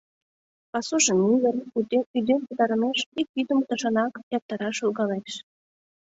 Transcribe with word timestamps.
Пасужо 0.71 1.11
мӱндыр, 1.21 1.55
ӱден 2.17 2.41
пытарымеш 2.47 2.99
ик 3.19 3.29
йӱдым 3.37 3.59
тушанак 3.67 4.13
эртараш 4.35 4.77
логалеш. 4.85 5.33